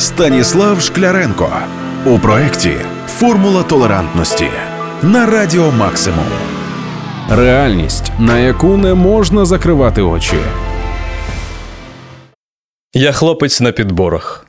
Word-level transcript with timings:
Станіслав 0.00 0.80
Шкляренко 0.80 1.52
у 2.06 2.18
проєкті 2.18 2.72
Формула 3.06 3.62
толерантності 3.62 4.48
на 5.02 5.26
Радіо 5.26 5.72
Максимум. 5.72 6.24
Реальність, 7.30 8.12
на 8.18 8.38
яку 8.38 8.76
не 8.76 8.94
можна 8.94 9.44
закривати 9.44 10.02
очі. 10.02 10.36
Я 12.94 13.12
хлопець 13.12 13.60
на 13.60 13.72
підборах. 13.72 14.46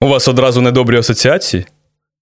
У 0.00 0.08
вас 0.08 0.28
одразу 0.28 0.60
недобрі 0.60 0.98
асоціації? 0.98 1.66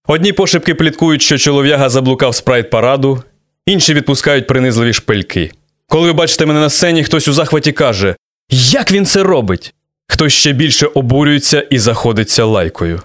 Одні 0.07 0.33
пошепки 0.33 0.75
пліткують, 0.75 1.21
що 1.21 1.37
чолов'яга 1.37 1.89
заблукав 1.89 2.35
спрайт 2.35 2.69
параду, 2.69 3.23
інші 3.65 3.93
відпускають 3.93 4.47
принизливі 4.47 4.93
шпильки. 4.93 5.51
Коли 5.87 6.07
ви 6.07 6.13
бачите 6.13 6.45
мене 6.45 6.59
на 6.59 6.69
сцені, 6.69 7.03
хтось 7.03 7.27
у 7.27 7.33
захваті 7.33 7.71
каже: 7.71 8.15
Як 8.49 8.91
він 8.91 9.05
це 9.05 9.23
робить? 9.23 9.73
Хтось 10.11 10.33
ще 10.33 10.51
більше 10.51 10.87
обурюється 10.87 11.61
і 11.61 11.79
заходиться 11.79 12.45
лайкою. 12.45 13.01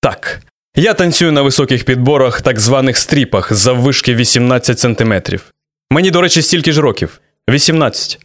Так, 0.00 0.40
я 0.76 0.94
танцюю 0.94 1.32
на 1.32 1.42
високих 1.42 1.84
підборах, 1.84 2.42
так 2.42 2.60
званих 2.60 2.96
стріпах, 2.96 3.52
заввишки 3.52 4.14
18 4.14 4.78
сантиметрів. 4.78 5.44
Мені, 5.90 6.10
до 6.10 6.20
речі, 6.20 6.42
стільки 6.42 6.72
ж 6.72 6.80
років 6.80 7.20
18. 7.50 8.18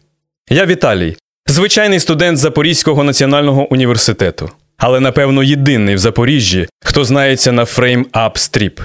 Я 0.49 0.65
Віталій, 0.65 1.17
звичайний 1.47 1.99
студент 1.99 2.37
Запорізького 2.37 3.03
національного 3.03 3.73
університету, 3.73 4.49
але, 4.77 4.99
напевно, 4.99 5.43
єдиний 5.43 5.95
в 5.95 5.99
Запоріжжі, 5.99 6.67
хто 6.85 7.05
знається 7.05 7.51
на 7.51 7.63
frame 7.63 8.16
up 8.16 8.37
strip. 8.37 8.79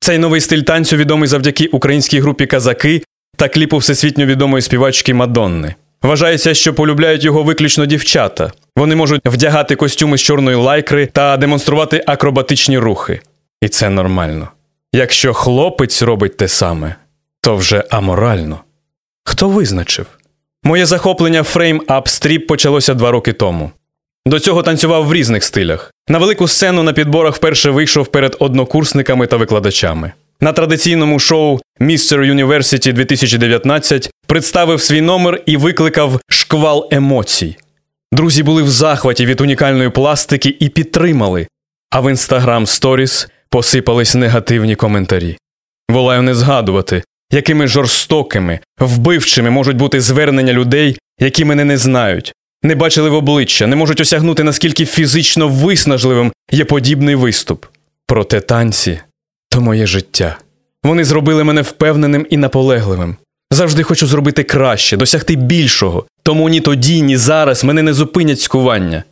Цей 0.00 0.18
новий 0.18 0.40
стиль 0.40 0.62
танцю 0.62 0.96
відомий 0.96 1.28
завдяки 1.28 1.66
українській 1.66 2.20
групі 2.20 2.46
Казаки 2.46 3.02
та 3.36 3.48
кліпу 3.48 3.78
всесвітньо 3.78 4.26
відомої 4.26 4.62
співачки 4.62 5.14
Мадонни. 5.14 5.74
Вважається, 6.04 6.54
що 6.54 6.74
полюбляють 6.74 7.24
його 7.24 7.42
виключно 7.42 7.86
дівчата. 7.86 8.52
Вони 8.76 8.96
можуть 8.96 9.20
вдягати 9.24 9.76
костюми 9.76 10.18
з 10.18 10.20
чорної 10.20 10.56
лайкри 10.56 11.06
та 11.06 11.36
демонструвати 11.36 12.04
акробатичні 12.06 12.78
рухи. 12.78 13.20
І 13.60 13.68
це 13.68 13.90
нормально. 13.90 14.48
Якщо 14.92 15.34
хлопець 15.34 16.02
робить 16.02 16.36
те 16.36 16.48
саме, 16.48 16.94
то 17.40 17.56
вже 17.56 17.84
аморально. 17.90 18.60
Хто 19.24 19.48
визначив? 19.48 20.06
Моє 20.62 20.86
захоплення 20.86 21.42
frame 21.42 21.82
up 21.88 22.05
strip 22.05 22.46
почалося 22.46 22.94
два 22.94 23.10
роки 23.10 23.32
тому. 23.32 23.70
До 24.26 24.40
цього 24.40 24.62
танцював 24.62 25.06
в 25.06 25.14
різних 25.14 25.44
стилях. 25.44 25.92
На 26.08 26.18
велику 26.18 26.48
сцену 26.48 26.82
на 26.82 26.92
підборах 26.92 27.34
вперше 27.34 27.70
вийшов 27.70 28.06
перед 28.06 28.36
однокурсниками 28.38 29.26
та 29.26 29.36
викладачами. 29.36 30.12
На 30.40 30.52
традиційному 30.52 31.18
шоу 31.18 31.60
Mr. 31.80 32.18
University 32.18 32.92
2019 32.92 34.10
представив 34.26 34.80
свій 34.80 35.00
номер 35.00 35.42
і 35.46 35.56
викликав 35.56 36.20
шквал 36.28 36.88
емоцій. 36.90 37.56
Друзі 38.12 38.42
були 38.42 38.62
в 38.62 38.68
захваті 38.68 39.26
від 39.26 39.40
унікальної 39.40 39.90
пластики 39.90 40.56
і 40.60 40.68
підтримали, 40.68 41.46
а 41.90 42.00
в 42.00 42.06
Instagram 42.06 42.60
Stories 42.60 43.28
посипались 43.50 44.14
негативні 44.14 44.76
коментарі. 44.76 45.36
Волаю 45.90 46.22
не 46.22 46.34
згадувати, 46.34 47.02
якими 47.32 47.66
жорстокими, 47.66 48.60
вбивчими 48.78 49.50
можуть 49.50 49.76
бути 49.76 50.00
звернення 50.00 50.52
людей, 50.52 50.98
які 51.20 51.44
мене 51.44 51.64
не 51.64 51.76
знають, 51.76 52.34
не 52.62 52.74
бачили 52.74 53.10
в 53.10 53.14
обличчя, 53.14 53.66
не 53.66 53.76
можуть 53.76 54.00
осягнути, 54.00 54.44
наскільки 54.44 54.86
фізично 54.86 55.48
виснажливим 55.48 56.32
є 56.50 56.64
подібний 56.64 57.14
виступ. 57.14 57.66
Проте 58.06 58.40
танці 58.40 59.00
то 59.50 59.60
моє 59.60 59.86
життя. 59.86 60.38
Вони 60.84 61.04
зробили 61.04 61.44
мене 61.44 61.62
впевненим 61.62 62.26
і 62.30 62.36
наполегливим. 62.36 63.16
Завжди 63.50 63.82
хочу 63.82 64.06
зробити 64.06 64.42
краще, 64.42 64.96
досягти 64.96 65.36
більшого, 65.36 66.06
тому 66.22 66.48
ні 66.48 66.60
тоді, 66.60 67.02
ні 67.02 67.16
зараз 67.16 67.64
мене 67.64 67.82
не 67.82 67.92
зупинять 67.92 68.40
кепкування. 68.40 69.04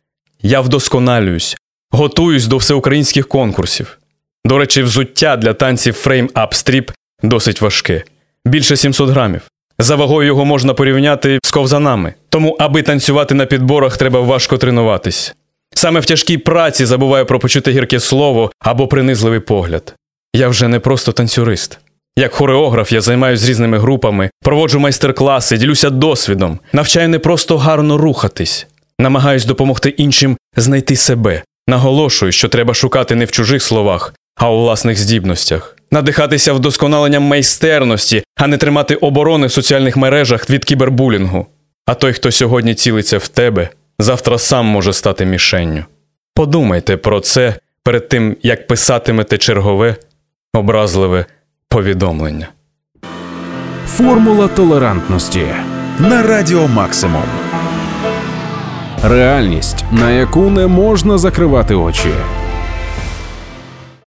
Я 0.43 0.61
вдосконалююсь, 0.61 1.57
готуюсь 1.91 2.47
до 2.47 2.57
всеукраїнських 2.57 3.29
конкурсів. 3.29 3.99
До 4.45 4.59
речі, 4.59 4.83
взуття 4.83 5.37
для 5.37 5.55
танців 5.55 5.95
frame 5.95 6.31
up 6.35 6.51
strip 6.51 6.91
досить 7.23 7.61
важке 7.61 8.05
більше 8.45 8.77
700 8.77 9.11
грамів. 9.11 9.41
За 9.79 9.97
вагою 9.97 10.27
його 10.27 10.45
можна 10.45 10.75
порівняти 10.75 11.39
з 11.45 11.51
ковзанами. 11.51 12.15
Тому, 12.29 12.57
аби 12.61 12.83
танцювати 12.83 13.35
на 13.35 13.47
підборах, 13.47 13.97
треба 13.97 14.21
важко 14.21 14.59
тренуватись. 14.59 15.35
Саме 15.75 16.01
в 16.01 16.05
тяжкій 16.05 16.39
праці 16.39 16.85
забуваю 16.85 17.27
про 17.27 17.39
почуте 17.39 17.71
гірке 17.71 18.01
слово 18.01 18.53
або 18.59 18.89
принизливий 18.89 19.41
погляд. 19.41 19.95
Я 20.35 20.49
вже 20.49 20.69
не 20.69 20.81
просто 20.81 21.13
танцюрист. 21.13 21.79
Як 22.17 22.33
хореограф 22.33 22.93
я 22.93 23.01
займаюся 23.01 23.49
різними 23.49 23.79
групами, 23.79 24.31
проводжу 24.43 24.79
майстер-класи, 24.79 25.57
ділюся 25.57 25.91
досвідом, 25.91 26.59
навчаю 26.73 27.09
не 27.09 27.19
просто 27.19 27.59
гарно 27.59 27.99
рухатись, 27.99 28.67
намагаюсь 28.99 29.45
допомогти 29.45 29.89
іншим 29.89 30.37
знайти 30.57 30.97
себе. 30.97 31.43
Наголошую, 31.67 32.33
що 32.33 32.49
треба 32.49 32.75
шукати 32.75 33.15
не 33.15 33.25
в 33.25 33.31
чужих 33.31 33.63
словах, 33.63 34.15
а 34.37 34.51
у 34.51 34.59
власних 34.59 34.99
здібностях, 34.99 35.77
надихатися 35.91 36.53
вдосконаленням 36.53 37.23
майстерності, 37.23 38.25
а 38.37 38.47
не 38.47 38.57
тримати 38.57 38.95
оборони 38.95 39.47
в 39.47 39.53
соціальних 39.53 39.97
мережах 39.97 40.51
від 40.51 40.65
кібербулінгу. 40.65 41.47
А 41.87 41.95
той, 41.95 42.13
хто 42.13 42.31
сьогодні 42.31 42.75
цілиться 42.75 43.19
в 43.19 43.29
тебе, 43.29 43.69
завтра 43.99 44.39
сам 44.39 44.67
може 44.67 44.93
стати 44.93 45.25
мішенню. 45.25 45.85
Подумайте 46.35 46.97
про 46.97 47.21
це 47.21 47.55
перед 47.85 48.09
тим, 48.09 48.37
як 48.43 48.67
писатимете 48.67 49.39
чергове, 49.39 49.97
образливе 50.55 51.27
повідомлення. 51.69 52.49
Формула 53.87 54.49
толерантності 54.49 55.47
на 55.99 56.23
Радіо 56.23 56.69
Максимум. 56.69 57.23
Реальність, 59.05 59.85
на 59.93 60.11
яку 60.11 60.51
не 60.51 60.67
можна 60.67 61.19
закривати 61.19 61.75
очі. 61.75 62.09